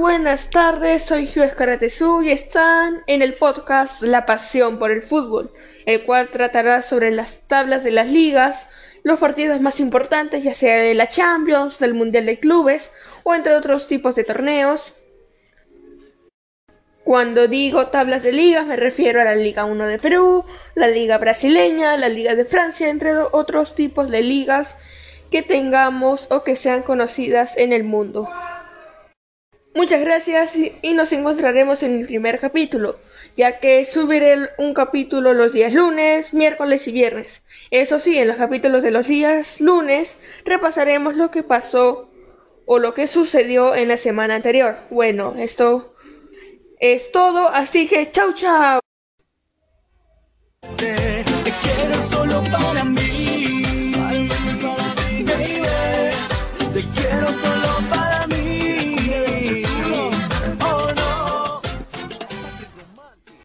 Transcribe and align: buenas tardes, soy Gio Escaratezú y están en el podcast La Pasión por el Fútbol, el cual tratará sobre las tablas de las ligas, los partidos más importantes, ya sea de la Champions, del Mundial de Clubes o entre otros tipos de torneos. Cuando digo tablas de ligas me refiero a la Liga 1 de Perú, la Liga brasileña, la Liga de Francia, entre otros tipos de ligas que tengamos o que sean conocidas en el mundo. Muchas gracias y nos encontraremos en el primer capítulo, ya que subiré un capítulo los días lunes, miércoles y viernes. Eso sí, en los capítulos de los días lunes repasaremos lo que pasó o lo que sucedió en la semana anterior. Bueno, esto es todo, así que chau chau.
buenas 0.00 0.50
tardes, 0.50 1.04
soy 1.04 1.26
Gio 1.26 1.44
Escaratezú 1.44 2.22
y 2.22 2.30
están 2.30 3.02
en 3.06 3.22
el 3.22 3.34
podcast 3.34 4.02
La 4.02 4.26
Pasión 4.26 4.78
por 4.78 4.90
el 4.90 5.02
Fútbol, 5.02 5.52
el 5.86 6.02
cual 6.04 6.30
tratará 6.30 6.82
sobre 6.82 7.12
las 7.12 7.46
tablas 7.46 7.84
de 7.84 7.92
las 7.92 8.10
ligas, 8.10 8.66
los 9.04 9.20
partidos 9.20 9.60
más 9.60 9.78
importantes, 9.78 10.42
ya 10.42 10.54
sea 10.54 10.82
de 10.82 10.94
la 10.94 11.06
Champions, 11.06 11.78
del 11.78 11.94
Mundial 11.94 12.26
de 12.26 12.40
Clubes 12.40 12.90
o 13.22 13.34
entre 13.34 13.54
otros 13.54 13.86
tipos 13.86 14.16
de 14.16 14.24
torneos. 14.24 14.94
Cuando 17.04 17.46
digo 17.46 17.86
tablas 17.86 18.24
de 18.24 18.32
ligas 18.32 18.66
me 18.66 18.76
refiero 18.76 19.20
a 19.20 19.24
la 19.24 19.36
Liga 19.36 19.64
1 19.64 19.86
de 19.86 19.98
Perú, 19.98 20.44
la 20.74 20.88
Liga 20.88 21.18
brasileña, 21.18 21.96
la 21.96 22.08
Liga 22.08 22.34
de 22.34 22.44
Francia, 22.44 22.88
entre 22.88 23.16
otros 23.16 23.76
tipos 23.76 24.10
de 24.10 24.22
ligas 24.22 24.76
que 25.30 25.42
tengamos 25.42 26.26
o 26.30 26.42
que 26.42 26.56
sean 26.56 26.82
conocidas 26.82 27.56
en 27.56 27.72
el 27.72 27.84
mundo. 27.84 28.28
Muchas 29.80 30.02
gracias 30.02 30.58
y 30.82 30.92
nos 30.92 31.10
encontraremos 31.10 31.82
en 31.82 32.00
el 32.00 32.06
primer 32.06 32.38
capítulo, 32.38 32.98
ya 33.34 33.60
que 33.60 33.86
subiré 33.86 34.36
un 34.58 34.74
capítulo 34.74 35.32
los 35.32 35.54
días 35.54 35.72
lunes, 35.72 36.34
miércoles 36.34 36.86
y 36.86 36.92
viernes. 36.92 37.42
Eso 37.70 37.98
sí, 37.98 38.18
en 38.18 38.28
los 38.28 38.36
capítulos 38.36 38.82
de 38.82 38.90
los 38.90 39.08
días 39.08 39.58
lunes 39.58 40.20
repasaremos 40.44 41.16
lo 41.16 41.30
que 41.30 41.42
pasó 41.42 42.10
o 42.66 42.78
lo 42.78 42.92
que 42.92 43.06
sucedió 43.06 43.74
en 43.74 43.88
la 43.88 43.96
semana 43.96 44.34
anterior. 44.34 44.76
Bueno, 44.90 45.34
esto 45.38 45.94
es 46.78 47.10
todo, 47.10 47.48
así 47.48 47.88
que 47.88 48.10
chau 48.10 48.34
chau. 48.34 48.80